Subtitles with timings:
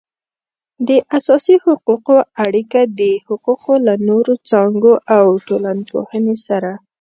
[0.87, 6.71] د اساسي حقوقو اړیکه د حقوقو له نورو څانګو او ټولنپوهنې سره